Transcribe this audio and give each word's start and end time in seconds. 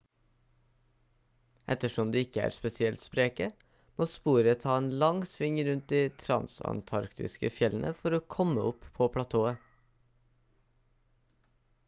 ettersom 1.73 2.11
de 2.15 2.21
ikke 2.25 2.39
er 2.45 2.53
spesielt 2.55 3.01
spreke 3.01 3.49
må 3.99 4.07
sporet 4.13 4.61
ta 4.63 4.77
en 4.77 4.87
lang 5.03 5.19
sving 5.33 5.59
rundt 5.67 5.85
de 5.95 5.99
transantarktiske 6.23 7.51
fjellene 7.59 7.91
for 8.01 8.17
å 8.17 8.21
komme 8.37 8.63
opp 8.71 8.87
på 8.97 9.09
platået 9.19 9.69